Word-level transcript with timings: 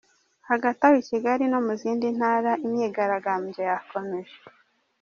Hagati 0.49 0.79
aho 0.85 0.95
i 1.01 1.05
Kigali 1.09 1.43
no 1.51 1.59
mu 1.65 1.73
zindi 1.81 2.07
ntara 2.17 2.51
imyigaragambyo 2.65 3.61
yakomeje! 3.71 4.37